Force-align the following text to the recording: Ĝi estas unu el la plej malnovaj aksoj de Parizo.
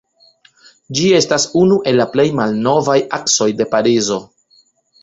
Ĝi 0.99 1.09
estas 1.17 1.45
unu 1.61 1.77
el 1.91 2.01
la 2.01 2.09
plej 2.17 2.27
malnovaj 2.41 2.99
aksoj 3.21 3.53
de 3.63 3.71
Parizo. 3.77 4.21